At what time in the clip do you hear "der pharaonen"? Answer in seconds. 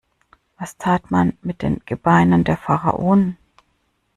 2.43-3.37